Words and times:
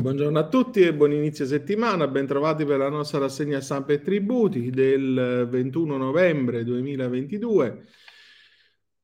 Buongiorno 0.00 0.38
a 0.38 0.46
tutti 0.46 0.82
e 0.82 0.94
buon 0.94 1.10
inizio 1.10 1.44
settimana, 1.44 2.06
bentrovati 2.06 2.64
per 2.64 2.78
la 2.78 2.88
nostra 2.88 3.18
rassegna 3.18 3.60
stampa 3.60 3.94
e 3.94 4.00
tributi 4.00 4.70
del 4.70 5.48
21 5.50 5.96
novembre 5.96 6.62
2022. 6.62 7.84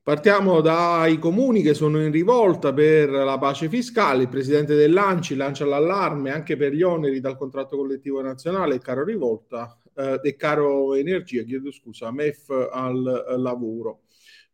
Partiamo 0.05 0.61
dai 0.61 1.19
comuni 1.19 1.63
che 1.63 1.75
sono 1.75 2.01
in 2.01 2.13
rivolta 2.13 2.73
per 2.73 3.11
la 3.11 3.37
pace 3.39 3.69
fiscale. 3.69 4.23
Il 4.23 4.29
presidente 4.29 4.77
dell'ANCI 4.77 5.35
lancia 5.35 5.65
l'allarme 5.65 6.31
anche 6.31 6.57
per 6.57 6.73
gli 6.73 6.83
oneri 6.83 7.19
dal 7.19 7.37
contratto 7.37 7.77
collettivo 7.77 8.23
nazionale, 8.23 8.79
caro 8.79 9.03
rivolta 9.03 9.77
eh, 9.97 10.21
e 10.23 10.37
caro 10.37 10.95
energia, 10.95 11.43
chiedo 11.43 11.73
scusa, 11.73 12.13
MEF 12.13 12.69
al 12.71 13.35
lavoro. 13.39 14.03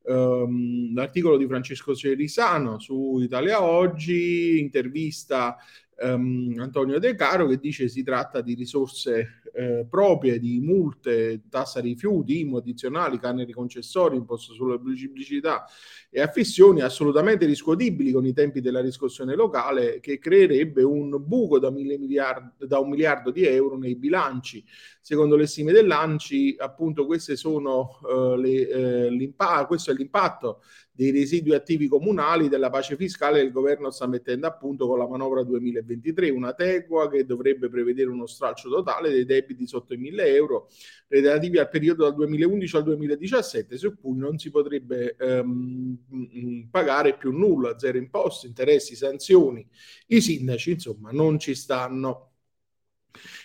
Um, 0.03 0.95
l'articolo 0.95 1.37
di 1.37 1.47
Francesco 1.47 1.95
Cerisano 1.95 2.79
su 2.79 3.19
Italia 3.21 3.63
Oggi 3.63 4.59
intervista 4.59 5.59
um, 6.01 6.55
Antonio 6.59 6.99
De 6.99 7.15
Caro 7.15 7.47
che 7.47 7.59
dice 7.59 7.89
si 7.89 8.03
tratta 8.03 8.41
di 8.41 8.55
risorse 8.55 9.41
eh, 9.53 9.87
proprie, 9.89 10.39
di 10.39 10.61
multe, 10.61 11.43
tassa 11.49 11.81
rifiuti, 11.81 12.41
IMU 12.41 12.57
addizionali, 12.57 13.19
canoni 13.19 13.53
concessori, 13.53 14.17
imposto 14.17 14.53
sulla 14.53 14.79
pubblicità 14.79 15.65
e 16.09 16.21
affissioni 16.21 16.81
assolutamente 16.81 17.47
riscuotibili 17.47 18.13
con 18.13 18.27
i 18.27 18.33
tempi 18.33 18.61
della 18.61 18.81
riscossione 18.81 19.35
locale 19.35 20.01
che 20.01 20.19
creerebbe 20.19 20.83
un 20.83 21.17
buco 21.25 21.59
da, 21.59 21.71
miliardi, 21.71 22.67
da 22.67 22.79
un 22.79 22.91
miliardo 22.91 23.31
di 23.31 23.45
euro 23.45 23.77
nei 23.77 23.97
bilanci. 23.97 24.65
Secondo 25.01 25.37
le 25.37 25.47
stime 25.47 25.73
dell'ANCI, 25.73 26.57
appunto, 26.59 27.07
queste 27.07 27.37
sono, 27.37 27.99
uh, 28.03 28.35
le, 28.37 29.09
uh, 29.09 29.67
questo 29.67 29.91
è 29.91 29.95
l'impatto 29.95 30.63
dei 31.01 31.13
residui 31.13 31.55
attivi 31.55 31.89
comunali 31.89 32.51
della 32.51 32.69
pace 32.69 32.95
fiscale 32.95 33.39
che 33.39 33.47
il 33.47 33.53
governo 33.53 33.91
sta 33.91 34.07
mettendo 34.07 34.47
a 34.47 34.53
punto 34.53 34.87
con 34.87 34.99
la 34.99 35.09
manovra 35.09 35.43
2023, 35.43 36.29
una 36.29 36.53
tegua 36.53 37.09
che 37.09 37.25
dovrebbe 37.25 37.71
prevedere 37.71 38.11
uno 38.11 38.27
stralcio 38.27 38.69
totale 38.69 39.09
dei 39.09 39.25
debiti 39.25 39.67
sotto 39.67 39.95
i 39.95 39.97
1000 39.97 40.35
euro 40.35 40.69
relativi 41.09 41.57
al 41.57 41.71
periodo 41.71 42.05
dal 42.05 42.15
2011 42.15 42.77
al 42.77 42.83
2017, 42.83 43.79
su 43.79 43.99
cui 43.99 44.19
non 44.19 44.37
si 44.37 44.51
potrebbe 44.51 45.17
ehm, 45.19 46.69
pagare 46.71 47.17
più 47.17 47.33
nulla, 47.33 47.79
zero 47.79 47.97
imposte, 47.97 48.47
interessi, 48.47 48.95
sanzioni. 48.95 49.67
I 50.09 50.21
sindaci, 50.21 50.73
insomma, 50.73 51.13
non 51.13 51.39
ci 51.39 51.55
stanno. 51.55 52.30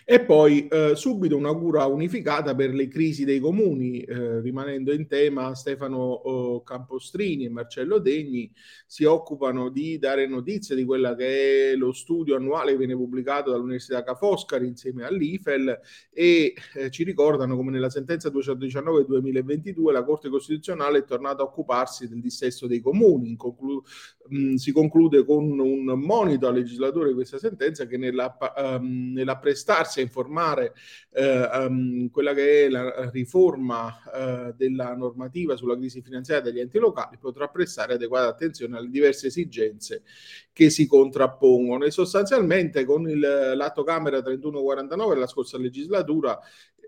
E 0.03 0.21
poi 0.21 0.67
eh, 0.67 0.95
subito 0.95 1.35
una 1.35 1.53
cura 1.53 1.85
unificata 1.85 2.53
per 2.53 2.73
le 2.73 2.87
crisi 2.87 3.25
dei 3.25 3.39
comuni, 3.39 4.01
eh, 4.01 4.39
rimanendo 4.39 4.93
in 4.93 5.07
tema 5.07 5.55
Stefano 5.55 5.97
oh, 5.97 6.63
Campostrini 6.63 7.45
e 7.45 7.49
Marcello 7.49 7.97
Degni 7.97 8.51
si 8.85 9.03
occupano 9.03 9.69
di 9.69 9.97
dare 9.97 10.27
notizie 10.27 10.75
di 10.75 10.85
quella 10.85 11.15
che 11.15 11.71
è 11.71 11.75
lo 11.75 11.91
studio 11.91 12.35
annuale 12.35 12.71
che 12.71 12.77
viene 12.77 12.95
pubblicato 12.95 13.51
dall'Università 13.51 14.03
Ca' 14.03 14.15
Foscari 14.15 14.67
insieme 14.67 15.05
all'IFEL 15.05 15.79
e 16.11 16.53
eh, 16.75 16.91
ci 16.91 17.03
ricordano 17.03 17.55
come 17.55 17.71
nella 17.71 17.89
sentenza 17.89 18.29
219-2022 18.29 19.91
la 19.91 20.03
Corte 20.03 20.29
Costituzionale 20.29 20.99
è 20.99 21.03
tornata 21.03 21.41
a 21.41 21.45
occuparsi 21.45 22.07
del 22.07 22.21
dissesto 22.21 22.67
dei 22.67 22.79
comuni. 22.79 23.35
Conclu- 23.35 23.83
mh, 24.29 24.55
si 24.55 24.71
conclude 24.71 25.25
con 25.25 25.59
un 25.59 25.83
monito 25.99 26.47
al 26.47 26.55
legislatore 26.55 27.13
questa 27.13 27.37
sentenza 27.37 27.85
che 27.85 27.97
nella, 27.97 28.37
um, 28.57 29.11
nella 29.13 29.37
prestarsi 29.55 29.99
a 29.99 30.03
informare 30.03 30.73
eh, 31.13 31.65
um, 31.65 32.09
quella 32.09 32.33
che 32.33 32.65
è 32.65 32.69
la 32.69 33.09
riforma 33.09 34.01
eh, 34.13 34.53
della 34.57 34.93
normativa 34.93 35.55
sulla 35.55 35.77
crisi 35.77 36.01
finanziaria 36.01 36.43
degli 36.43 36.59
enti 36.59 36.77
locali 36.77 37.17
potrà 37.17 37.47
prestare 37.47 37.93
adeguata 37.93 38.27
attenzione 38.27 38.77
alle 38.77 38.89
diverse 38.89 39.27
esigenze 39.27 40.03
che 40.51 40.69
si 40.69 40.85
contrappongono. 40.87 41.85
E 41.85 41.91
sostanzialmente 41.91 42.83
con 42.83 43.09
il, 43.09 43.19
l'atto 43.19 43.83
Camera 43.83 44.21
3149 44.21 45.13
della 45.13 45.27
scorsa 45.27 45.57
legislatura 45.57 46.37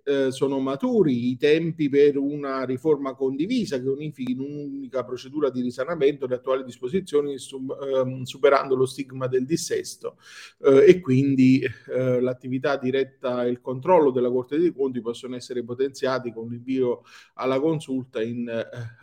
eh, 0.07 0.31
sono 0.31 0.59
maturi 0.59 1.31
i 1.31 1.35
tempi 1.35 1.89
per 1.89 2.15
una 2.15 2.63
riforma 2.63 3.13
condivisa 3.13 3.77
che 3.81 3.89
unifichi 3.89 4.31
in 4.31 4.39
un'unica 4.39 5.03
procedura 5.03 5.49
di 5.49 5.61
risanamento 5.61 6.25
le 6.27 6.35
attuali 6.35 6.63
disposizioni 6.63 7.37
sub, 7.37 7.75
ehm, 7.77 8.23
superando 8.23 8.75
lo 8.75 8.85
stigma 8.85 9.27
del 9.27 9.45
dissesto. 9.45 10.15
Eh, 10.63 10.85
e 10.87 10.99
quindi 11.01 11.61
eh, 11.61 12.21
l'attività 12.21 12.77
diretta 12.77 13.43
e 13.43 13.49
il 13.49 13.59
controllo 13.59 14.11
della 14.11 14.29
Corte 14.29 14.57
dei 14.57 14.71
Conti 14.71 15.01
possono 15.01 15.35
essere 15.35 15.61
potenziati 15.63 16.31
con 16.31 16.47
l'invio 16.47 17.03
alla 17.33 17.59
consulta 17.59 18.21
in 18.21 18.47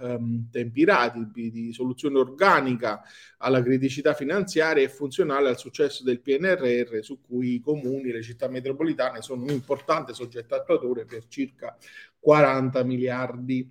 ehm, 0.01 0.49
tempi 0.51 0.85
rapidi 0.85 1.51
di 1.51 1.73
soluzione 1.75 2.19
organica 2.19 3.03
alla 3.39 3.63
criticità 3.63 4.15
finanziaria 4.15 4.83
e 4.83 4.89
funzionale 4.89 5.51
al 5.51 5.59
successo 5.59 6.03
del 6.03 6.21
PNRR 6.21 7.03
su 7.03 7.21
cui 7.21 7.57
i 7.57 7.61
comuni 7.61 8.09
e 8.09 8.13
le 8.15 8.23
città 8.23 8.49
metropolitane 8.49 9.21
sono 9.21 9.43
un 9.43 9.51
importante 9.51 10.15
soggetto 10.15 10.55
attuatore 10.55 10.93
fatture 10.95 11.05
per 11.05 11.27
circa 11.27 11.77
40 12.19 12.85
miliardi 12.85 13.71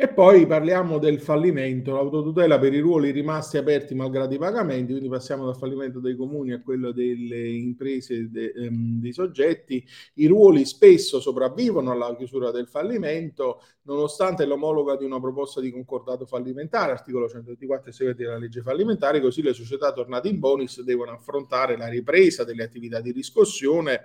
e 0.00 0.06
poi 0.06 0.46
parliamo 0.46 0.98
del 0.98 1.18
fallimento, 1.18 1.92
l'autotutela 1.92 2.56
per 2.60 2.72
i 2.72 2.78
ruoli 2.78 3.10
rimasti 3.10 3.56
aperti 3.56 3.96
malgrado 3.96 4.32
i 4.32 4.38
pagamenti, 4.38 4.92
quindi 4.92 5.08
passiamo 5.08 5.44
dal 5.44 5.56
fallimento 5.56 5.98
dei 5.98 6.14
comuni 6.14 6.52
a 6.52 6.62
quello 6.62 6.92
delle 6.92 7.48
imprese 7.48 8.30
de, 8.30 8.52
ehm, 8.54 9.00
dei 9.00 9.12
soggetti. 9.12 9.84
I 10.14 10.28
ruoli 10.28 10.64
spesso 10.66 11.18
sopravvivono 11.18 11.90
alla 11.90 12.14
chiusura 12.14 12.52
del 12.52 12.68
fallimento, 12.68 13.60
nonostante 13.88 14.44
l'omologa 14.44 14.96
di 14.96 15.04
una 15.04 15.18
proposta 15.18 15.60
di 15.60 15.72
concordato 15.72 16.26
fallimentare, 16.26 16.92
articolo 16.92 17.26
124 17.28 17.90
segreti 17.90 18.22
della 18.22 18.38
legge 18.38 18.62
fallimentare, 18.62 19.20
così 19.20 19.42
le 19.42 19.52
società 19.52 19.92
tornate 19.92 20.28
in 20.28 20.38
bonus 20.38 20.80
devono 20.80 21.10
affrontare 21.10 21.76
la 21.76 21.88
ripresa 21.88 22.44
delle 22.44 22.62
attività 22.62 23.00
di 23.00 23.10
riscossione, 23.10 24.04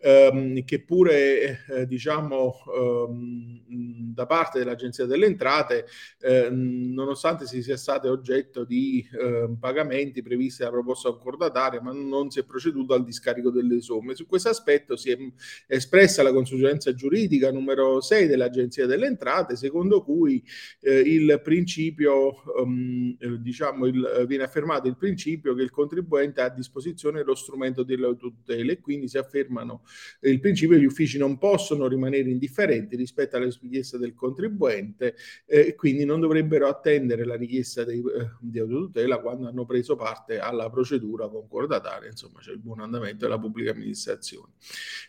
ehm, 0.00 0.64
che 0.64 0.82
pure 0.82 1.64
eh, 1.68 1.86
diciamo 1.86 2.56
ehm, 2.74 4.14
da 4.14 4.26
parte 4.26 4.58
dell'Agenzia 4.58 5.06
delle 5.06 5.26
entrate, 5.28 5.86
eh, 6.20 6.48
nonostante 6.50 7.46
si 7.46 7.62
sia 7.62 7.76
state 7.76 8.08
oggetto 8.08 8.64
di 8.64 9.06
eh, 9.12 9.48
pagamenti 9.58 10.22
previsti 10.22 10.62
dalla 10.62 10.72
proposta 10.74 11.10
concordataria, 11.10 11.80
ma 11.80 11.92
non 11.92 12.30
si 12.30 12.40
è 12.40 12.44
proceduto 12.44 12.94
al 12.94 13.04
discarico 13.04 13.50
delle 13.50 13.80
somme. 13.80 14.14
Su 14.14 14.26
questo 14.26 14.48
aspetto 14.48 14.96
si 14.96 15.10
è 15.10 15.18
espressa 15.66 16.22
la 16.22 16.32
consulenza 16.32 16.94
giuridica 16.94 17.50
numero 17.50 18.00
6 18.00 18.26
dell'Agenzia 18.26 18.86
delle 18.86 19.06
Entrate, 19.06 19.56
secondo 19.56 20.02
cui 20.02 20.42
eh, 20.80 21.00
il 21.00 21.40
principio, 21.42 22.42
um, 22.60 23.16
diciamo, 23.38 23.86
il, 23.86 24.24
viene 24.26 24.44
affermato 24.44 24.88
il 24.88 24.96
principio 24.96 25.54
che 25.54 25.62
il 25.62 25.70
contribuente 25.70 26.40
ha 26.40 26.46
a 26.46 26.50
disposizione 26.50 27.22
lo 27.22 27.34
strumento 27.34 27.82
della 27.82 28.12
tutela 28.14 28.72
e 28.72 28.80
quindi 28.80 29.08
si 29.08 29.18
affermano 29.18 29.82
il 30.20 30.40
principio 30.40 30.76
che 30.76 30.82
gli 30.82 30.86
uffici 30.86 31.18
non 31.18 31.38
possono 31.38 31.86
rimanere 31.86 32.28
indifferenti 32.30 32.96
rispetto 32.96 33.36
alle 33.36 33.54
richieste 33.60 33.98
del 33.98 34.14
contribuente 34.14 35.14
e 35.44 35.58
eh, 35.60 35.74
quindi 35.74 36.04
non 36.04 36.20
dovrebbero 36.20 36.68
attendere 36.68 37.24
la 37.24 37.36
richiesta 37.36 37.84
dei, 37.84 37.98
eh, 37.98 38.30
di 38.40 38.58
autotutela 38.58 39.18
quando 39.18 39.48
hanno 39.48 39.64
preso 39.64 39.96
parte 39.96 40.38
alla 40.38 40.70
procedura 40.70 41.28
concordataria, 41.28 42.08
insomma 42.08 42.40
c'è 42.40 42.52
il 42.52 42.58
buon 42.58 42.80
andamento 42.80 43.24
della 43.24 43.38
pubblica 43.38 43.72
amministrazione. 43.72 44.52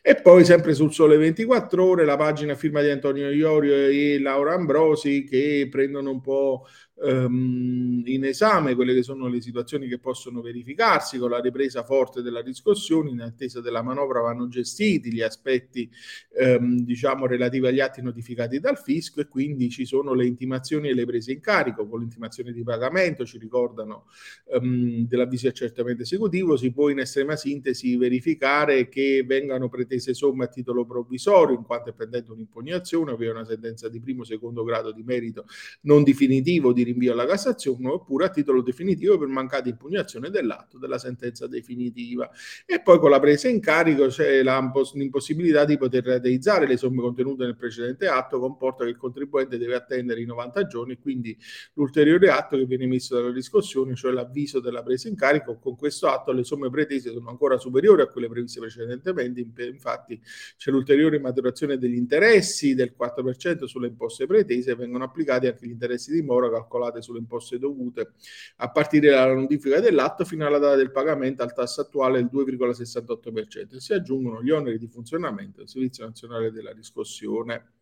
E 0.02 0.16
poi 0.16 0.46
sempre 0.46 0.74
sul 0.74 0.94
Sole 0.94 1.18
24 1.18 1.84
ore 1.84 2.06
la 2.06 2.18
pagina 2.18 2.56
firma 2.56 2.81
di 2.81 2.90
Antonio 2.90 3.30
Iorio 3.30 3.74
e 3.74 4.20
Laura 4.20 4.53
Ambrosi 4.53 5.24
che 5.24 5.68
prendono 5.70 6.12
un 6.12 6.22
po' 6.22 6.66
ehm, 7.02 8.04
in 8.06 8.26
esame 8.26 8.76
quelle 8.76 8.94
che 8.94 9.04
sono 9.04 9.28
le 9.28 9.42
situazioni 9.42 9.88
che 9.88 10.00
possono 10.00 10.42
verificarsi 10.42 11.18
con 11.18 11.30
la 11.30 11.40
ripresa 11.40 11.84
forte 11.84 12.22
della 12.22 12.42
riscossione 12.42 13.12
in 13.12 13.22
attesa 13.22 13.62
della 13.62 13.82
manovra 13.82 14.22
vanno 14.22 14.48
gestiti 14.48 15.12
gli 15.14 15.22
aspetti 15.22 15.90
ehm, 16.38 16.80
diciamo 16.80 17.26
relativi 17.26 17.68
agli 17.68 17.80
atti 17.80 18.02
notificati 18.02 18.59
dal 18.59 18.78
fisco 18.78 19.22
e 19.22 19.28
quindi 19.28 19.70
ci 19.70 19.86
sono 19.86 20.14
le 20.14 20.26
intimazioni 20.26 20.90
e 20.90 20.94
le 20.94 21.06
prese 21.06 21.32
in 21.32 21.40
carico 21.40 21.88
con 21.88 22.00
l'intimazione 22.00 22.52
di 22.52 22.64
pagamento 22.64 23.26
ci 23.26 23.38
ricordano 23.38 24.06
ehm, 24.52 25.08
dell'avviso 25.08 25.44
di 25.44 25.50
accertamento 25.50 26.02
esecutivo 26.02 26.58
si 26.58 26.72
può 26.72 26.90
in 26.90 27.00
estrema 27.00 27.35
sintesi 27.35 27.96
verificare 27.96 28.90
che 28.90 29.23
vengano 29.26 29.70
pretese 29.70 30.14
somme 30.14 30.46
a 30.46 30.47
titolo 30.47 30.85
provvisorio 30.85 31.56
in 31.56 31.64
quanto 31.64 31.90
è 31.90 31.94
pendente 31.94 32.32
un'impugnazione 32.32 33.12
ovvero 33.12 33.34
una 33.34 33.46
sentenza 33.46 33.88
di 33.90 34.00
primo 34.00 34.22
o 34.22 34.26
secondo 34.26 34.64
grado 34.64 34.91
di 34.91 35.03
merito 35.03 35.46
non 35.82 36.03
definitivo 36.03 36.73
di 36.73 36.84
rinvio 36.91 37.14
alla 37.14 37.26
Cassazione 37.26 37.88
oppure 37.88 38.26
a 38.26 38.30
titolo 38.30 38.62
definitivo 38.62 39.18
per 39.18 39.28
mancata 39.28 39.70
impugnazione 39.70 40.30
dell'atto 40.30 40.78
della 40.78 40.97
sentenza 40.97 41.47
definitiva. 41.47 42.30
E 42.66 42.82
poi 42.82 43.00
con 43.00 43.09
la 43.09 43.20
presa 43.20 43.47
in 43.47 43.59
carico 43.59 44.08
c'è 44.08 44.41
l'impossibilità 44.41 45.66
di 45.66 45.78
poter 45.78 46.03
rateizzare 46.03 46.68
le 46.68 46.78
somme 46.78 47.02
contenute 47.02 47.46
nel 47.46 47.56
precedente 47.56 48.08
atto, 48.08 48.40
comporta 48.40 48.84
che 48.84 48.90
il 48.90 48.97
contribuente 48.97 49.58
deve 49.58 49.76
attendere 49.76 50.22
i 50.22 50.26
90 50.26 50.66
giorni, 50.68 50.97
quindi 50.97 51.38
l'ulteriore 51.74 52.30
atto 52.30 52.58
che 52.58 52.66
viene 52.66 52.86
emesso 52.86 53.16
dalla 53.16 53.32
riscossione, 53.32 53.96
cioè 53.96 54.12
l'avviso 54.12 54.59
della 54.59 54.84
presa 54.84 55.08
in 55.08 55.16
carico, 55.16 55.59
con 55.59 55.76
questo 55.76 56.08
atto 56.08 56.32
le 56.32 56.44
somme 56.44 56.70
pretese 56.70 57.12
sono 57.12 57.30
ancora 57.30 57.58
superiori 57.58 58.02
a 58.02 58.08
quelle 58.08 58.28
previste 58.28 58.59
precedentemente, 58.59 59.46
infatti 59.66 60.20
c'è 60.58 60.72
l'ulteriore 60.72 61.20
maturazione 61.20 61.78
degli 61.78 61.96
interessi 61.96 62.76
del 62.76 62.94
4% 62.97 63.66
sulle 63.66 63.88
imposte 63.88 64.26
pretese, 64.26 64.76
vengono 64.76 65.03
applicati 65.03 65.47
anche 65.47 65.66
gli 65.66 65.72
interessi 65.72 66.12
di 66.12 66.22
mora 66.22 66.50
calcolati 66.50 66.78
calcolate 66.79 67.02
sulle 67.02 67.20
imposte 67.20 67.59
dovute 67.59 68.14
a 68.58 68.72
partire 68.72 69.09
dalla 69.09 69.34
notifica 69.34 69.79
dell'atto 69.79 70.23
fino 70.23 70.46
alla 70.46 70.58
data 70.58 70.76
del 70.76 70.91
pagamento 70.91 71.43
al 71.43 71.53
tasso 71.53 71.81
attuale 71.81 72.20
del 72.20 72.29
2,68% 72.31 73.76
e 73.76 73.79
si 73.79 73.93
aggiungono 73.93 74.41
gli 74.41 74.49
oneri 74.49 74.78
di 74.78 74.87
funzionamento 74.87 75.59
del 75.59 75.67
Servizio 75.67 76.05
Nazionale 76.05 76.52
della 76.52 76.72
Riscossione. 76.72 77.73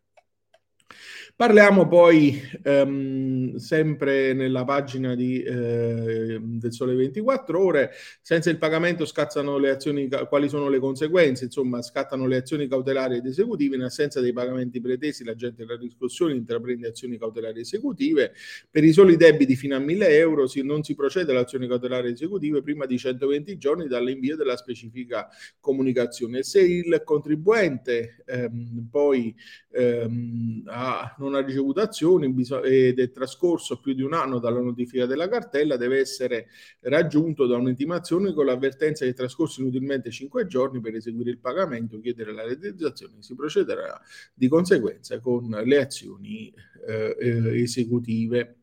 Parliamo 1.38 1.86
poi 1.86 2.42
ehm, 2.64 3.54
sempre 3.58 4.32
nella 4.32 4.64
pagina 4.64 5.14
di, 5.14 5.40
eh, 5.40 6.36
del 6.42 6.72
Sole 6.72 6.96
24 6.96 7.62
Ore, 7.62 7.92
senza 8.20 8.50
il 8.50 8.58
pagamento 8.58 9.04
scattano 9.04 9.56
le 9.56 9.70
azioni, 9.70 10.08
quali 10.28 10.48
sono 10.48 10.68
le 10.68 10.80
conseguenze? 10.80 11.44
Insomma, 11.44 11.80
scattano 11.80 12.26
le 12.26 12.38
azioni 12.38 12.66
cautelari 12.66 13.18
ed 13.18 13.26
esecutive, 13.26 13.76
in 13.76 13.82
assenza 13.82 14.20
dei 14.20 14.32
pagamenti 14.32 14.80
pretesi 14.80 15.22
l'agente 15.22 15.64
della 15.64 15.78
riscossione 15.78 16.34
intraprende 16.34 16.88
azioni 16.88 17.16
cautelari 17.16 17.60
esecutive, 17.60 18.32
per 18.68 18.82
i 18.82 18.90
soli 18.90 19.16
debiti 19.16 19.54
fino 19.54 19.76
a 19.76 19.78
1000 19.78 20.08
euro 20.16 20.48
si, 20.48 20.62
non 20.62 20.82
si 20.82 20.96
procede 20.96 21.30
alle 21.30 21.42
azioni 21.42 21.68
cautelari 21.68 22.10
esecutive 22.10 22.62
prima 22.62 22.84
di 22.84 22.98
120 22.98 23.56
giorni 23.58 23.86
dall'invio 23.86 24.34
della 24.34 24.56
specifica 24.56 25.28
comunicazione. 25.60 26.42
Se 26.42 26.60
il 26.60 27.00
contribuente 27.04 28.24
ehm, 28.26 28.88
poi 28.90 29.32
ehm, 29.70 30.62
ha, 30.78 31.14
non 31.18 31.34
ha 31.34 31.40
ricevuto 31.40 31.80
azioni 31.80 32.32
ed 32.62 33.00
è 33.00 33.10
trascorso 33.10 33.80
più 33.80 33.94
di 33.94 34.02
un 34.02 34.14
anno 34.14 34.38
dalla 34.38 34.60
notifica 34.60 35.06
della 35.06 35.28
cartella, 35.28 35.76
deve 35.76 35.98
essere 35.98 36.48
raggiunto 36.80 37.46
da 37.46 37.56
un'intimazione 37.56 38.32
con 38.32 38.46
l'avvertenza 38.46 39.04
che 39.04 39.10
è 39.10 39.14
trascorso 39.14 39.60
inutilmente 39.60 40.10
5 40.10 40.46
giorni 40.46 40.80
per 40.80 40.94
eseguire 40.94 41.30
il 41.30 41.38
pagamento, 41.38 41.98
chiedere 41.98 42.32
la 42.32 42.44
realizzazione, 42.44 43.14
si 43.18 43.34
procederà 43.34 44.00
di 44.32 44.46
conseguenza 44.46 45.18
con 45.18 45.48
le 45.48 45.78
azioni 45.78 46.52
eh, 46.86 47.16
eh 47.18 47.62
esecutive. 47.62 48.54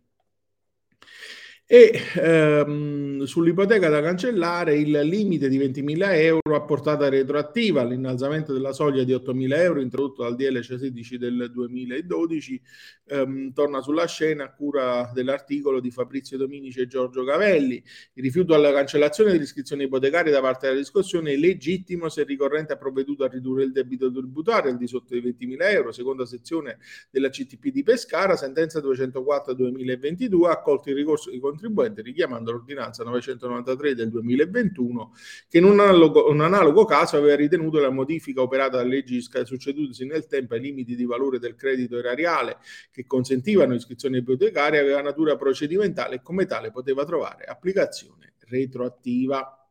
E 1.68 2.00
ehm, 2.18 3.24
sull'ipoteca 3.24 3.90
da 3.90 4.00
cancellare 4.00 4.78
il 4.78 5.00
limite 5.00 5.50
di 5.50 5.58
20.000 5.58 6.14
euro 6.14 6.56
a 6.56 6.62
portata 6.62 7.10
retroattiva, 7.10 7.84
l'innalzamento 7.84 8.54
della 8.54 8.72
soglia 8.72 9.04
di 9.04 9.14
8.000 9.14 9.58
euro 9.58 9.82
introdotto 9.82 10.22
dal 10.22 10.36
DLC 10.36 10.78
16 10.78 11.18
del 11.18 11.50
2012, 11.52 12.62
ehm, 13.08 13.52
torna 13.54 13.82
sulla 13.82 14.06
scena 14.06 14.44
a 14.44 14.54
cura 14.54 15.10
dell'articolo 15.12 15.80
di 15.80 15.90
Fabrizio 15.90 16.38
Dominici 16.38 16.82
e 16.82 16.86
Giorgio 16.86 17.24
Cavelli. 17.24 17.84
Il 18.14 18.22
rifiuto 18.22 18.54
alla 18.54 18.72
cancellazione 18.72 19.32
dell'iscrizione 19.32 19.86
ipotecaria 19.86 20.32
da 20.32 20.42
parte 20.42 20.68
della 20.68 20.78
discussione 20.78 21.34
è 21.34 21.36
legittimo 21.36 22.10
se 22.10 22.22
il 22.22 22.28
ricorrente 22.28 22.74
ha 22.74 22.78
provveduto 22.78 23.24
a 23.24 23.28
ridurre 23.28 23.64
il 23.64 23.72
debito 23.72 24.12
tributario 24.12 24.70
al 24.70 24.78
di 24.78 24.86
sotto 24.86 25.20
dei 25.20 25.36
20.000 25.36 25.72
euro, 25.72 25.92
seconda 25.92 26.28
sezione 26.28 26.78
della 27.10 27.30
CTP 27.30 27.70
di 27.70 27.82
Pescara, 27.82 28.36
sentenza 28.36 28.80
204 28.80 29.56
2022, 29.56 30.48
ha 30.48 30.52
accolto 30.52 30.90
il 30.90 30.96
ricorso 30.96 31.32
di 31.32 31.40
contribuente 31.56 32.02
richiamando 32.02 32.52
l'ordinanza 32.52 33.04
993 33.04 33.96
del 33.96 34.10
2021 34.10 35.14
che 35.48 35.58
in 35.58 35.64
un 35.64 35.80
analogo, 35.80 36.30
un 36.30 36.42
analogo 36.42 36.84
caso 36.86 37.16
aveva 37.18 37.36
ritenuto 37.36 37.80
la 37.80 37.90
modifica 37.90 38.42
operata 38.42 38.78
dalle 38.78 38.96
leggi 38.96 39.22
succedutosi 39.22 40.06
nel 40.06 40.28
tempo 40.28 40.54
ai 40.54 40.62
limiti 40.62 40.96
di 40.96 41.06
valore 41.06 41.40
del 41.40 41.56
credito 41.56 41.98
erariale 41.98 42.58
che 42.92 43.06
consentivano 43.06 43.74
iscrizione 43.74 44.18
ipotecaria 44.18 44.82
aveva 44.82 45.02
natura 45.02 45.36
procedimentale 45.36 46.16
e 46.16 46.22
come 46.22 46.46
tale 46.46 46.72
poteva 46.72 47.06
trovare 47.06 47.46
applicazione 47.46 48.34
retroattiva. 48.48 49.65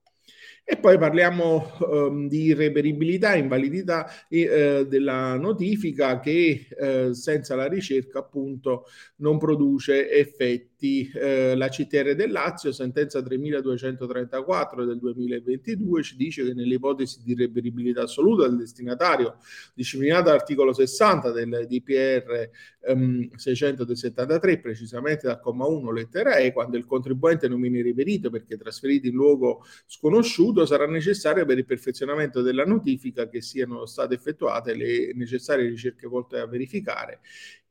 E 0.66 0.78
poi 0.78 0.96
parliamo 0.96 1.76
um, 1.80 2.26
di 2.26 2.54
reperibilità, 2.54 3.34
invalidità 3.34 4.10
eh, 4.30 4.86
della 4.88 5.36
notifica 5.36 6.20
che 6.20 6.68
eh, 6.70 7.12
senza 7.12 7.54
la 7.54 7.66
ricerca 7.66 8.20
appunto 8.20 8.86
non 9.16 9.36
produce 9.36 10.10
effetti. 10.10 11.10
Eh, 11.14 11.54
la 11.54 11.68
CTR 11.68 12.14
del 12.14 12.30
Lazio, 12.30 12.72
sentenza 12.72 13.22
3234 13.22 14.86
del 14.86 14.98
2022, 14.98 16.02
ci 16.02 16.16
dice 16.16 16.44
che 16.44 16.54
nell'ipotesi 16.54 17.20
di 17.22 17.34
reperibilità 17.34 18.02
assoluta 18.02 18.46
del 18.48 18.58
destinatario, 18.58 19.36
disciplinata 19.74 20.24
dall'articolo 20.30 20.72
60 20.72 21.30
del 21.30 21.66
DPR 21.68 22.50
ehm, 22.86 23.34
673, 23.34 24.60
precisamente 24.60 25.26
dal 25.26 25.40
comma 25.40 25.66
1 25.66 25.90
lettera 25.90 26.36
E, 26.36 26.52
quando 26.52 26.76
il 26.76 26.84
contribuente 26.84 27.48
non 27.48 27.60
viene 27.60 27.82
reperito 27.82 28.30
perché 28.30 28.56
trasferito 28.56 29.06
in 29.06 29.14
luogo 29.14 29.64
sconosciuto, 29.86 30.53
sarà 30.66 30.86
necessario 30.86 31.44
per 31.44 31.58
il 31.58 31.64
perfezionamento 31.64 32.42
della 32.42 32.64
notifica 32.64 33.28
che 33.28 33.40
siano 33.40 33.86
state 33.86 34.14
effettuate 34.14 34.74
le 34.74 35.12
necessarie 35.14 35.68
ricerche 35.68 36.06
volte 36.06 36.38
a 36.38 36.46
verificare 36.46 37.20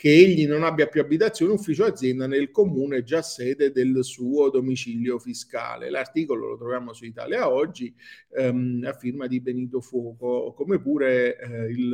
che 0.03 0.09
egli 0.09 0.45
non 0.47 0.63
abbia 0.63 0.87
più 0.87 0.99
abitazione, 0.99 1.53
ufficio 1.53 1.85
azienda 1.85 2.27
nel 2.27 2.51
comune 2.51 3.03
già 3.03 3.21
sede 3.21 3.71
del 3.71 4.03
suo 4.03 4.49
domicilio 4.49 5.17
fiscale. 5.17 5.89
L'articolo 5.89 6.49
lo 6.49 6.57
troviamo 6.57 6.91
su 6.91 7.05
Italia 7.05 7.49
Oggi 7.49 7.95
ehm, 8.35 8.83
a 8.85 8.91
firma 8.91 9.27
di 9.27 9.39
Benito 9.39 9.79
Fuoco, 9.79 10.51
come 10.57 10.81
pure 10.81 11.39
eh, 11.39 11.71
il, 11.71 11.89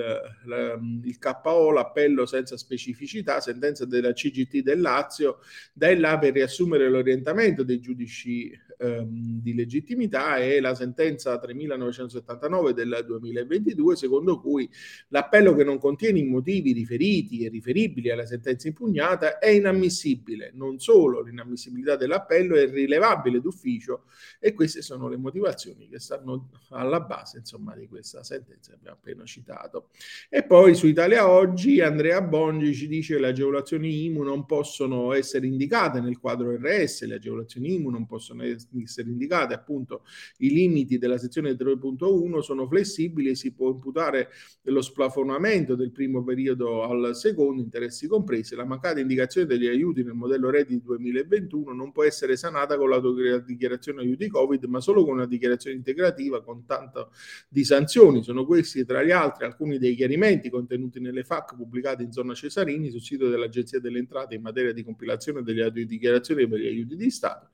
la, 0.46 0.80
il 1.04 1.20
KO, 1.20 1.72
l'appello 1.72 2.26
senza 2.26 2.58
specificità, 2.58 3.42
sentenza 3.42 3.86
della 3.86 4.12
CGT 4.12 4.64
del 4.64 4.82
Lazio, 4.82 5.38
da 5.72 5.96
là 5.96 6.18
per 6.18 6.34
riassumere 6.34 6.90
l'orientamento 6.90 7.62
dei 7.62 7.80
giudici 7.80 8.52
ehm, 8.80 9.42
di 9.42 9.54
legittimità 9.54 10.38
e 10.38 10.60
la 10.60 10.74
sentenza 10.74 11.38
3979 11.38 12.74
del 12.74 13.04
2022, 13.06 13.96
secondo 13.96 14.40
cui 14.40 14.70
l'appello 15.10 15.54
che 15.54 15.64
non 15.64 15.78
contiene 15.78 16.20
i 16.20 16.24
motivi 16.24 16.72
riferiti 16.72 17.46
e 17.46 17.50
riferibili 17.50 18.10
alla 18.10 18.26
sentenza 18.26 18.68
impugnata 18.68 19.38
è 19.38 19.50
inammissibile. 19.50 20.52
Non 20.54 20.80
solo 20.80 21.22
l'inammissibilità 21.22 21.96
dell'appello 21.96 22.56
è 22.56 22.70
rilevabile 22.70 23.42
d'ufficio 23.42 24.04
e 24.40 24.54
queste 24.54 24.82
sono 24.82 25.10
le 25.10 25.18
motivazioni 25.18 25.88
che 25.90 26.00
stanno 26.00 26.50
alla 26.70 27.02
base 27.02 27.40
insomma, 27.40 27.76
di 27.76 27.88
questa 27.88 28.24
sentenza 28.24 28.72
che 28.72 28.78
abbiamo 28.78 28.98
appena 28.98 29.26
citato. 29.26 29.90
E 30.30 30.44
poi 30.44 30.76
su 30.76 30.88
Italia 30.88 31.30
Oggi 31.30 31.82
Andrea 31.82 32.22
Bongi 32.22 32.74
ci 32.74 32.88
dice 32.88 33.16
che 33.16 33.22
le 33.22 33.28
agevolazioni 33.28 34.06
IMU 34.06 34.24
non 34.24 34.46
possono 34.46 35.14
essere 35.14 35.48
indicate 35.48 36.00
nel 36.00 36.20
quadro 36.20 36.56
RS, 36.56 37.06
le 37.06 37.16
agevolazioni 37.16 37.74
IMU 37.76 37.90
non 37.90 38.06
possono 38.06 38.44
essere 38.44 38.69
indicate, 38.74 39.54
appunto 39.54 40.04
i 40.38 40.50
limiti 40.50 40.98
della 40.98 41.18
sezione 41.18 41.54
3.1 41.54 42.40
sono 42.40 42.68
flessibili 42.68 43.30
e 43.30 43.36
si 43.36 43.54
può 43.54 43.70
imputare 43.70 44.30
lo 44.64 44.82
splafonamento 44.82 45.76
del 45.76 45.92
primo 45.92 46.24
periodo 46.24 46.84
al 46.84 47.16
secondo, 47.16 47.62
interessi 47.62 48.08
compresi, 48.08 48.56
la 48.56 48.66
mancata 48.66 49.00
indicazione 49.00 49.48
degli 49.48 49.68
aiuti 49.68 50.04
nel 50.04 50.14
modello 50.14 50.50
Reddit 50.50 50.84
2021 50.84 51.74
non 51.74 51.92
può 51.92 52.04
essere 52.04 52.36
sanata 52.36 52.78
con 52.78 52.90
la 52.90 53.00
dichiarazione 53.46 54.02
aiuti 54.02 54.28
Covid, 54.28 54.64
ma 54.66 54.80
solo 54.80 55.04
con 55.04 55.16
una 55.16 55.26
dichiarazione 55.26 55.76
integrativa 55.76 56.44
con 56.44 56.66
tanto 56.66 57.12
di 57.48 57.64
sanzioni. 57.64 58.24
Sono 58.24 58.46
questi, 58.46 58.86
tra 58.86 59.04
gli 59.04 59.12
altri, 59.12 59.46
alcuni 59.46 59.78
dei 59.78 59.96
chiarimenti 59.96 60.50
contenuti 60.50 61.00
nelle 61.00 61.24
FAC 61.24 61.56
pubblicate 61.56 62.04
in 62.04 62.12
zona 62.12 62.34
Cesarini 62.34 62.90
sul 62.90 63.02
sito 63.02 63.30
dell'Agenzia 63.30 63.80
delle 63.80 64.00
Entrate 64.00 64.36
in 64.36 64.42
materia 64.42 64.74
di 64.74 64.84
compilazione 64.84 65.42
delle 65.44 65.72
dichiarazioni 65.72 66.48
per 66.48 66.60
gli 66.60 66.68
aiuti 66.68 66.96
di 66.96 67.10
Stato 67.10 67.50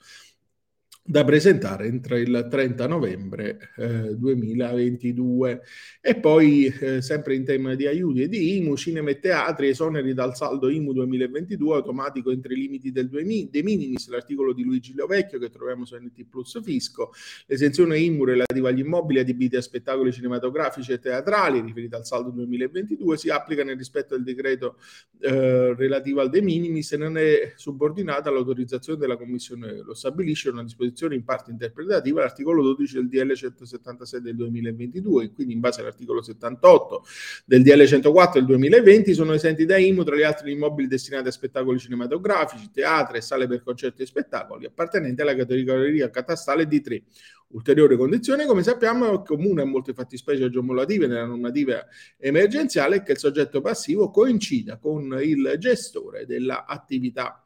da 1.07 1.23
presentare 1.23 1.85
entro 1.85 2.17
il 2.17 2.47
30 2.49 2.87
novembre 2.87 3.69
eh, 3.77 4.15
2022 4.15 5.61
e 6.01 6.15
poi 6.15 6.65
eh, 6.65 6.99
sempre 7.03 7.35
in 7.35 7.43
tema 7.43 7.75
di 7.75 7.85
aiuti 7.85 8.23
e 8.23 8.27
di 8.27 8.57
IMU, 8.57 8.75
cinema 8.75 9.11
e 9.11 9.19
teatri 9.19 9.67
esoneri 9.67 10.15
dal 10.15 10.35
saldo 10.35 10.67
IMU 10.67 10.93
2022 10.93 11.75
automatico 11.75 12.31
entro 12.31 12.53
i 12.53 12.55
limiti 12.55 12.91
del 12.91 13.09
de 13.09 13.61
minimis 13.61 14.07
l'articolo 14.07 14.51
di 14.51 14.63
Luigi 14.63 14.95
Lovecchio 14.95 15.37
che 15.37 15.51
troviamo 15.51 15.85
su 15.85 15.95
NT 15.95 16.25
Plus 16.27 16.59
Fisco. 16.63 17.11
L'esenzione 17.45 17.99
IMU 17.99 18.23
relativa 18.23 18.69
agli 18.69 18.79
immobili 18.79 19.19
adibiti 19.19 19.57
a 19.57 19.61
spettacoli 19.61 20.11
cinematografici 20.11 20.91
e 20.91 20.97
teatrali 20.97 21.61
riferita 21.61 21.97
al 21.97 22.05
saldo 22.07 22.31
2022 22.31 23.15
si 23.15 23.29
applica 23.29 23.63
nel 23.63 23.77
rispetto 23.77 24.15
del 24.15 24.23
decreto 24.23 24.77
eh, 25.19 25.75
relativo 25.75 26.21
al 26.21 26.31
de 26.31 26.41
minimis 26.41 26.93
e 26.93 26.97
non 26.97 27.15
è 27.15 27.53
subordinata 27.55 28.29
all'autorizzazione 28.29 28.97
della 28.97 29.17
Commissione 29.17 29.83
lo 29.83 29.93
stabilisce 29.93 30.49
una 30.49 30.63
disposizione 30.63 30.93
disposizione 30.95 31.15
in 31.15 31.23
parte 31.23 31.51
interpretativa 31.51 32.21
l'articolo 32.21 32.63
12 32.63 32.95
del 32.95 33.09
DL 33.09 33.33
176 33.33 34.21
del 34.21 34.35
2022 34.35 35.23
e 35.25 35.31
quindi 35.33 35.53
in 35.53 35.59
base 35.59 35.81
all'articolo 35.81 36.21
78 36.21 37.03
del 37.45 37.61
DL 37.61 37.85
104 37.85 38.39
del 38.39 38.47
2020 38.47 39.13
sono 39.13 39.33
esenti 39.33 39.65
da 39.65 39.77
IMU 39.77 40.03
tra 40.03 40.15
gli 40.15 40.23
altri 40.23 40.49
gli 40.49 40.55
immobili 40.55 40.87
destinati 40.87 41.27
a 41.27 41.31
spettacoli 41.31 41.77
cinematografici, 41.77 42.71
teatri 42.71 43.17
e 43.17 43.21
sale 43.21 43.47
per 43.47 43.61
concerti 43.61 44.03
e 44.03 44.05
spettacoli 44.05 44.65
appartenenti 44.65 45.21
alla 45.21 45.35
categoria 45.35 46.09
catastale 46.09 46.65
di 46.65 46.81
3. 46.81 47.03
Ulteriore 47.47 47.95
condizione, 47.95 48.45
come 48.45 48.63
sappiamo, 48.63 49.21
è 49.21 49.25
comune 49.25 49.61
a 49.61 49.65
molte 49.65 49.93
fattispecie 49.93 50.45
aggiumulative 50.45 51.07
nella 51.07 51.25
normativa 51.25 51.85
emergenziale 52.17 53.03
che 53.03 53.13
il 53.13 53.17
soggetto 53.17 53.61
passivo 53.61 54.09
coincida 54.09 54.77
con 54.77 55.17
il 55.21 55.55
gestore 55.57 56.25
dell'attività 56.25 57.44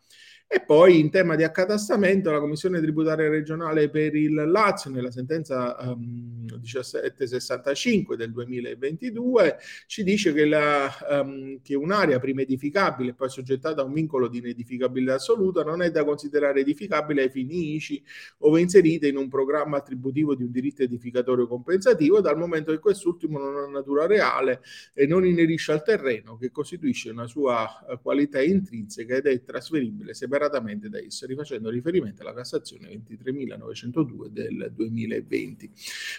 E 0.51 0.62
poi 0.62 0.98
in 0.98 1.12
tema 1.12 1.36
di 1.36 1.44
accatastamento 1.44 2.32
la 2.32 2.39
Commissione 2.39 2.82
tributaria 2.82 3.29
regionale 3.29 3.88
per 3.88 4.15
il 4.15 4.34
Lazio 4.34 4.89
nella 4.89 5.12
sentenza 5.12 5.77
um, 5.79 6.48
1765 6.60 8.18
del 8.18 8.32
2022 8.32 9.58
ci 9.86 10.01
dice 10.03 10.34
che, 10.34 10.46
la, 10.46 10.89
um, 11.08 11.62
che 11.62 11.75
un'area 11.75 12.18
prima 12.18 12.41
edificabile 12.41 13.12
e 13.12 13.13
poi 13.13 13.29
soggettata 13.29 13.82
a 13.82 13.84
un 13.84 13.94
vincolo 13.94 14.27
di 14.27 14.39
inedificabilità 14.39 15.13
assoluta 15.13 15.62
non 15.62 15.84
è 15.84 15.91
da 15.91 16.03
considerare 16.03 16.62
edificabile 16.62 17.22
ai 17.22 17.29
fini 17.29 17.75
ICI 17.75 18.03
ove 18.39 18.60
inserita 18.60 19.06
in 19.06 19.18
un 19.18 19.29
programma 19.29 19.77
attributivo 19.77 20.34
di 20.34 20.41
un 20.41 20.50
diritto 20.50 20.82
edificatorio 20.82 21.46
compensativo 21.46 22.22
dal 22.22 22.39
momento 22.39 22.72
che 22.72 22.79
quest'ultimo 22.79 23.38
non 23.38 23.56
ha 23.56 23.68
natura 23.68 24.08
reale 24.08 24.62
e 24.96 25.06
non 25.06 25.27
inerisce 25.27 25.74
al 25.74 25.84
terreno 25.84 26.38
che 26.38 26.50
costituisce 26.50 27.12
una 27.12 27.27
sua 27.27 27.86
eh, 27.88 28.00
qualità 28.01 28.41
intrinseca 28.41 29.15
ed 29.15 29.27
è 29.27 29.44
trasferibile 29.44 30.15
separatamente 30.15 30.38
da 30.48 31.00
esso, 31.00 31.25
rifacendo 31.25 31.69
riferimento 31.69 32.22
alla 32.22 32.34
Cassazione 32.34 32.89
23.902 32.89 34.27
del 34.27 34.72
2020. 34.74 35.72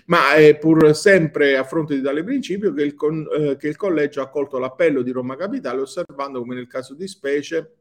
Ma 0.07 0.35
è 0.35 0.57
pur 0.59 0.95
sempre 0.95 1.57
a 1.57 1.65
fronte 1.65 1.95
di 1.95 2.03
tale 2.03 2.23
principio 2.23 2.73
che 2.73 2.83
il, 2.83 2.95
con, 2.95 3.27
eh, 3.33 3.57
che 3.57 3.69
il 3.69 3.77
Collegio 3.77 4.21
ha 4.21 4.25
accolto 4.25 4.59
l'appello 4.59 5.03
di 5.03 5.11
Roma 5.11 5.37
Capitale 5.37 5.81
osservando 5.81 6.41
come 6.41 6.55
nel 6.55 6.67
caso 6.67 6.95
di 6.95 7.09
specie 7.09 7.80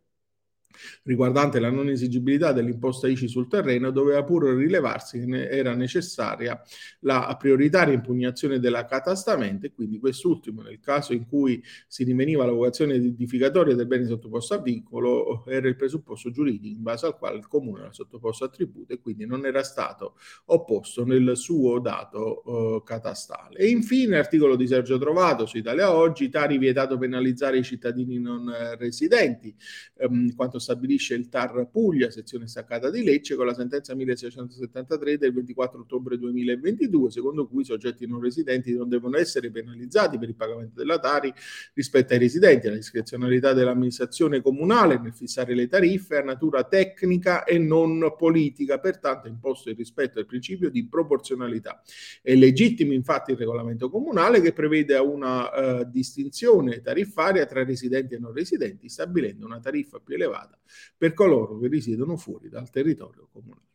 riguardante 1.04 1.60
la 1.60 1.70
non 1.70 1.90
esigibilità 1.90 2.52
dell'imposta 2.52 3.08
ICI 3.08 3.28
sul 3.28 3.48
terreno, 3.48 3.92
doveva 3.92 4.24
pur 4.24 4.46
rilevarsi 4.56 5.20
che 5.20 5.26
ne 5.26 5.50
era 5.50 5.74
necessaria 5.74 6.62
la 7.02 7.36
prioritaria 7.40 7.94
impugnazione 7.94 8.60
dell'accatastamento 8.60 9.66
e 9.66 9.74
quindi 9.74 10.00
quest'ultimo, 10.00 10.62
nel 10.62 10.80
caso 10.80 11.14
in 11.14 11.26
cui 11.26 11.64
si 11.88 12.04
rinveniva 12.04 12.46
la 12.46 12.52
vocazione 12.52 12.96
edificatoria 12.96 13.76
del 13.76 13.88
bene 13.88 14.06
sottoposto 14.06 14.54
a 14.54 14.62
vincolo, 14.62 15.46
era 15.46 15.68
il 15.68 15.76
presupposto 15.76 16.32
giuridico 16.32 16.76
in 16.76 16.84
base 16.84 17.06
al 17.06 17.18
quale 17.18 17.38
il 17.38 17.48
comune 17.48 17.82
era 17.82 17.94
sottoposto 17.94 18.46
a 18.46 18.50
tributo 18.50 18.94
e 18.94 19.00
quindi 19.00 19.26
non 19.26 19.46
era 19.46 19.64
stato 19.64 20.16
opposto 20.46 21.06
nel 21.06 21.36
suo 21.36 21.80
dato 21.80 22.42
uh, 22.46 22.84
catastale. 22.84 23.58
E 23.58 23.68
infine, 23.68 24.18
articolo 24.18 24.56
di 24.56 24.68
Sergio 24.68 24.98
Trovato 24.98 25.46
su 25.46 25.58
Italia 25.58 25.94
Oggi, 25.94 26.30
Tari 26.30 26.58
vietato 26.58 26.98
penalizzare 26.98 27.58
i 27.58 27.64
cittadini 27.64 28.20
non 28.20 28.52
residenti, 28.78 29.56
um, 30.00 30.34
quanto 30.36 30.60
stabilisce 30.70 31.16
il 31.16 31.30
TAR 31.30 31.68
Puglia, 31.72 32.12
sezione 32.12 32.48
staccata 32.48 32.92
di 32.92 33.04
Lecce, 33.04 33.36
con 33.36 33.48
la 33.48 33.56
sentenza 33.56 33.96
1673 33.96 35.18
del 35.18 35.34
24 35.34 35.80
ottobre 35.80 36.18
2022, 36.20 37.10
secondo 37.10 37.48
cui 37.48 37.64
i 37.64 37.66
soggetti 37.66 38.06
non 38.06 38.22
residenti 38.22 38.76
non 38.76 38.88
devono 38.88 39.18
essere 39.18 39.50
penalizzati 39.50 40.20
per 40.20 40.30
il 40.30 40.36
pagamento 40.36 40.76
della 40.76 41.00
Tari 41.00 41.34
rispetto 41.74 42.14
ai 42.14 42.20
residenti. 42.20 42.68
La 42.68 42.76
discrezionalità 42.76 43.54
dell'amministrazione 43.54 44.42
comunale 44.42 45.00
nel 45.00 45.14
fissare 45.14 45.56
le 45.56 45.68
tariffe 45.68 46.18
ha 46.18 46.24
natura 46.24 46.64
tecnica 46.64 47.44
e 47.46 47.58
non 47.58 48.14
politica, 48.16 48.80
pertanto 48.80 49.28
è 49.28 49.32
imposto 49.32 49.70
il 49.70 49.76
rispetto 49.76 50.16
del 50.16 50.28
principio 50.28 50.70
di 50.70 50.88
proporzionalità. 50.88 51.82
È 52.22 52.36
legittimo 52.36 52.94
infatti 52.94 53.32
il 53.32 53.38
regolamento 53.38 53.90
comunale 53.90 54.40
che 54.40 54.54
prevede 54.54 54.98
una 54.98 55.80
uh, 55.80 55.90
distinzione 55.90 56.82
tariffaria 56.82 57.48
tra 57.48 57.64
residenti 57.64 58.14
e 58.14 58.20
non 58.20 58.34
residenti, 58.34 58.88
stabilendo 58.88 59.46
una 59.48 59.60
tariffa 59.60 60.00
più 60.00 60.14
elevata 60.14 60.49
per 60.98 61.14
coloro 61.14 61.60
che 61.60 61.68
risiedono 61.68 62.18
fuori 62.18 62.50
dal 62.50 62.70
territorio 62.70 63.28
comunale. 63.32 63.68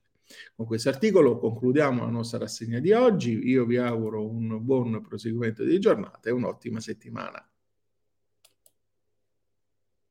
Con 0.54 0.66
questo 0.66 0.88
articolo 0.88 1.38
concludiamo 1.38 2.04
la 2.04 2.10
nostra 2.10 2.38
rassegna 2.38 2.78
di 2.78 2.92
oggi. 2.92 3.48
Io 3.48 3.64
vi 3.66 3.76
auguro 3.76 4.26
un 4.26 4.64
buon 4.64 5.02
proseguimento 5.02 5.62
di 5.62 5.78
giornata 5.78 6.28
e 6.28 6.32
un'ottima 6.32 6.80
settimana. 6.80 7.46